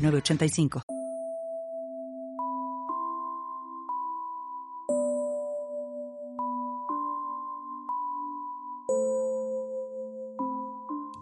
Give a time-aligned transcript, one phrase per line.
[0.00, 0.82] 906985.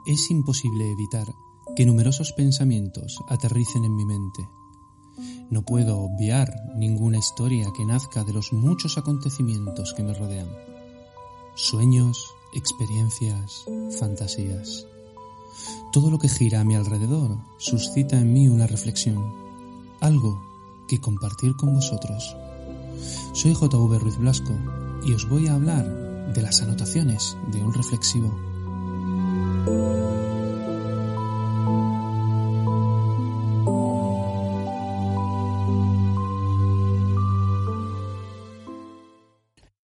[0.07, 1.35] Es imposible evitar
[1.77, 4.49] que numerosos pensamientos aterricen en mi mente.
[5.51, 10.49] No puedo obviar ninguna historia que nazca de los muchos acontecimientos que me rodean.
[11.57, 13.65] Sueños, experiencias,
[13.99, 14.87] fantasías.
[15.93, 19.33] Todo lo que gira a mi alrededor suscita en mí una reflexión,
[20.01, 20.41] algo
[20.89, 22.37] que compartir con vosotros.
[23.33, 24.55] Soy JV Ruiz Blasco
[25.05, 25.87] y os voy a hablar
[26.33, 28.35] de las anotaciones de un reflexivo.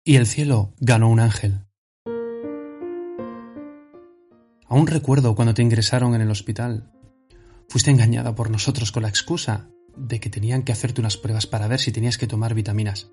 [0.04, 1.64] Y el cielo ganó un ángel.
[4.72, 6.90] Aún recuerdo cuando te ingresaron en el hospital.
[7.68, 11.68] Fuiste engañada por nosotros con la excusa de que tenían que hacerte unas pruebas para
[11.68, 13.10] ver si tenías que tomar vitaminas.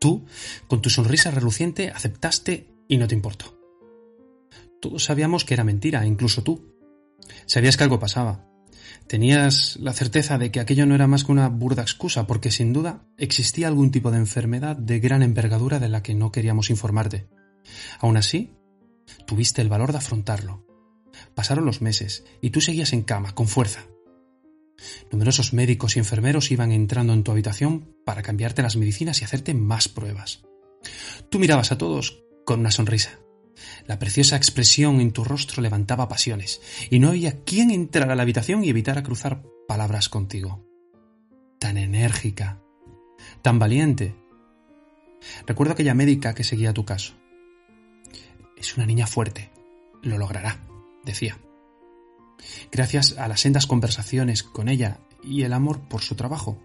[0.00, 0.24] Tú,
[0.68, 3.54] con tu sonrisa reluciente, aceptaste y no te importó.
[4.80, 6.74] Todos sabíamos que era mentira, incluso tú.
[7.44, 8.48] Sabías que algo pasaba.
[9.06, 12.72] Tenías la certeza de que aquello no era más que una burda excusa, porque sin
[12.72, 17.28] duda existía algún tipo de enfermedad de gran envergadura de la que no queríamos informarte.
[18.00, 18.54] Aún así,
[19.26, 20.66] tuviste el valor de afrontarlo.
[21.34, 23.86] Pasaron los meses y tú seguías en cama, con fuerza.
[25.10, 29.54] Numerosos médicos y enfermeros iban entrando en tu habitación para cambiarte las medicinas y hacerte
[29.54, 30.42] más pruebas.
[31.30, 33.18] Tú mirabas a todos con una sonrisa.
[33.86, 36.60] La preciosa expresión en tu rostro levantaba pasiones,
[36.90, 40.66] y no había quien entrara a la habitación y evitara cruzar palabras contigo.
[41.60, 42.60] Tan enérgica,
[43.42, 44.16] tan valiente.
[45.46, 47.14] Recuerdo aquella médica que seguía tu caso.
[48.62, 49.50] Es una niña fuerte,
[50.02, 50.60] lo logrará,
[51.04, 51.36] decía.
[52.70, 56.62] Gracias a las sendas conversaciones con ella y el amor por su trabajo,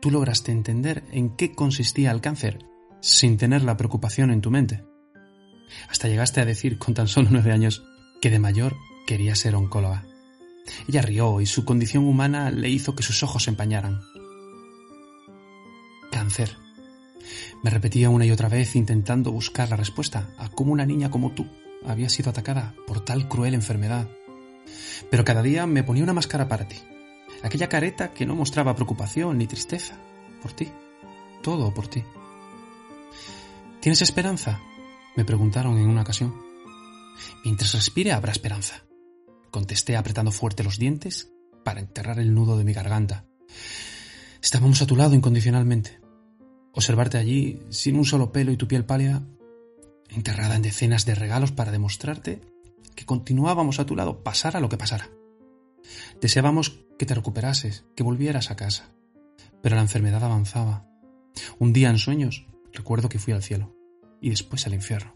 [0.00, 2.66] tú lograste entender en qué consistía el cáncer
[3.00, 4.82] sin tener la preocupación en tu mente.
[5.88, 7.84] Hasta llegaste a decir con tan solo nueve años
[8.20, 8.74] que de mayor
[9.06, 10.04] quería ser oncóloga.
[10.88, 14.00] Ella rió y su condición humana le hizo que sus ojos se empañaran.
[16.10, 16.65] Cáncer.
[17.62, 21.32] Me repetía una y otra vez intentando buscar la respuesta a cómo una niña como
[21.32, 21.46] tú
[21.84, 24.08] había sido atacada por tal cruel enfermedad.
[25.10, 26.76] Pero cada día me ponía una máscara para ti.
[27.42, 29.96] Aquella careta que no mostraba preocupación ni tristeza.
[30.42, 30.68] Por ti.
[31.42, 32.02] Todo por ti.
[33.80, 34.60] ¿Tienes esperanza?
[35.16, 36.34] Me preguntaron en una ocasión.
[37.44, 38.84] Mientras respire habrá esperanza.
[39.50, 41.32] Contesté apretando fuerte los dientes
[41.64, 43.24] para enterrar el nudo de mi garganta.
[44.42, 46.05] Estábamos a tu lado incondicionalmente.
[46.76, 49.22] Observarte allí, sin un solo pelo y tu piel pálida,
[50.10, 52.42] enterrada en decenas de regalos para demostrarte
[52.94, 55.10] que continuábamos a tu lado, pasara lo que pasara.
[56.20, 58.92] Deseábamos que te recuperases, que volvieras a casa.
[59.62, 60.86] Pero la enfermedad avanzaba.
[61.58, 63.74] Un día en sueños recuerdo que fui al cielo
[64.20, 65.14] y después al infierno.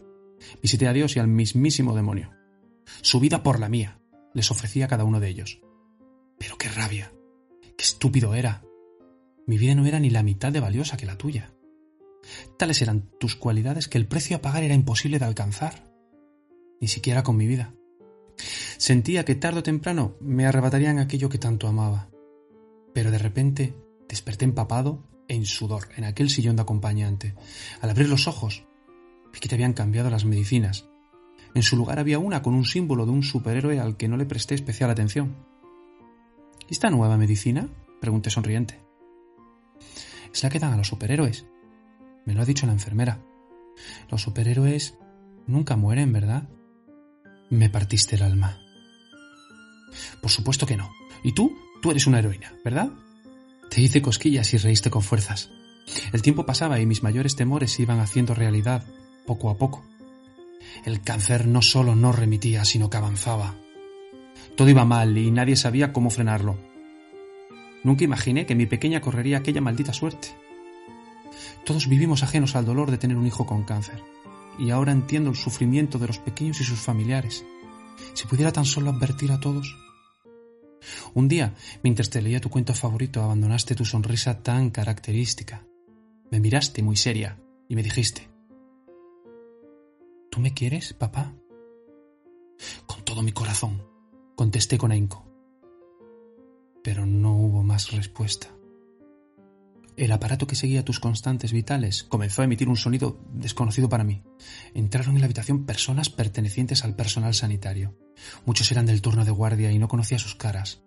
[0.63, 2.31] Visité a Dios y al mismísimo demonio.
[3.01, 3.99] Su vida por la mía
[4.33, 5.61] les ofrecía a cada uno de ellos.
[6.39, 7.13] Pero qué rabia,
[7.77, 8.63] qué estúpido era.
[9.51, 11.51] Mi vida no era ni la mitad de valiosa que la tuya.
[12.57, 15.91] Tales eran tus cualidades que el precio a pagar era imposible de alcanzar,
[16.79, 17.73] ni siquiera con mi vida.
[18.77, 22.09] Sentía que tarde o temprano me arrebatarían aquello que tanto amaba.
[22.93, 23.75] Pero de repente
[24.07, 27.35] desperté empapado en sudor en aquel sillón de acompañante.
[27.81, 28.63] Al abrir los ojos,
[29.33, 30.87] vi que te habían cambiado las medicinas.
[31.53, 34.25] En su lugar había una con un símbolo de un superhéroe al que no le
[34.25, 35.35] presté especial atención.
[36.69, 37.67] ¿Y esta nueva medicina?
[37.99, 38.90] pregunté sonriente.
[40.33, 41.45] Es la que dan a los superhéroes.
[42.25, 43.21] Me lo ha dicho la enfermera.
[44.09, 44.95] Los superhéroes
[45.47, 46.49] nunca mueren, ¿verdad?
[47.49, 48.59] Me partiste el alma.
[50.21, 50.91] Por supuesto que no.
[51.23, 51.55] ¿Y tú?
[51.81, 52.91] Tú eres una heroína, ¿verdad?
[53.69, 55.49] Te hice cosquillas y reíste con fuerzas.
[56.13, 58.85] El tiempo pasaba y mis mayores temores se iban haciendo realidad
[59.25, 59.83] poco a poco.
[60.85, 63.55] El cáncer no solo no remitía, sino que avanzaba.
[64.55, 66.57] Todo iba mal y nadie sabía cómo frenarlo.
[67.83, 70.29] Nunca imaginé que mi pequeña correría aquella maldita suerte.
[71.65, 74.03] Todos vivimos ajenos al dolor de tener un hijo con cáncer,
[74.59, 77.45] y ahora entiendo el sufrimiento de los pequeños y sus familiares.
[78.13, 79.75] Si pudiera tan solo advertir a todos.
[81.13, 85.65] Un día, mientras te leía tu cuento favorito, abandonaste tu sonrisa tan característica.
[86.31, 88.29] Me miraste muy seria y me dijiste,
[90.31, 91.33] ¿Tú me quieres, papá?
[92.85, 93.83] Con todo mi corazón,
[94.35, 95.30] contesté con ahínco.
[96.83, 98.49] Pero no hubo más respuesta.
[99.97, 104.23] El aparato que seguía tus constantes vitales comenzó a emitir un sonido desconocido para mí.
[104.73, 107.95] Entraron en la habitación personas pertenecientes al personal sanitario.
[108.45, 110.81] Muchos eran del turno de guardia y no conocía sus caras.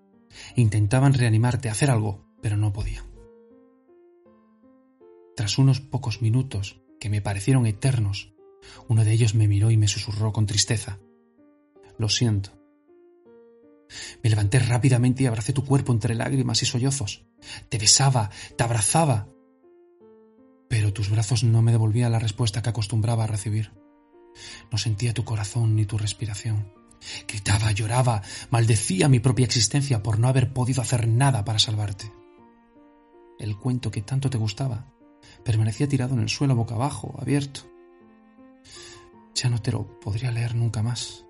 [0.56, 3.05] Intentaban reanimarte, hacer algo, pero no podía.
[5.37, 8.35] Tras unos pocos minutos, que me parecieron eternos,
[8.88, 10.99] uno de ellos me miró y me susurró con tristeza.
[11.99, 12.63] Lo siento.
[14.23, 17.25] Me levanté rápidamente y abracé tu cuerpo entre lágrimas y sollozos.
[17.69, 19.29] Te besaba, te abrazaba.
[20.69, 23.73] Pero tus brazos no me devolvían la respuesta que acostumbraba a recibir.
[24.73, 26.73] No sentía tu corazón ni tu respiración.
[27.29, 32.11] Gritaba, lloraba, maldecía mi propia existencia por no haber podido hacer nada para salvarte.
[33.38, 34.91] El cuento que tanto te gustaba
[35.44, 37.61] permanecía tirado en el suelo boca abajo, abierto.
[39.35, 41.23] Ya no te lo podría leer nunca más.